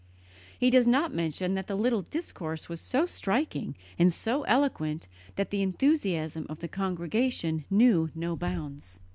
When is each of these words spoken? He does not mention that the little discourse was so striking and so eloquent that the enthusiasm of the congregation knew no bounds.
He 0.59 0.71
does 0.71 0.87
not 0.87 1.13
mention 1.13 1.53
that 1.53 1.67
the 1.67 1.75
little 1.77 2.01
discourse 2.01 2.67
was 2.67 2.81
so 2.81 3.05
striking 3.05 3.75
and 3.99 4.11
so 4.11 4.41
eloquent 4.45 5.07
that 5.35 5.51
the 5.51 5.61
enthusiasm 5.61 6.47
of 6.49 6.57
the 6.59 6.67
congregation 6.67 7.65
knew 7.69 8.09
no 8.15 8.35
bounds. 8.35 9.01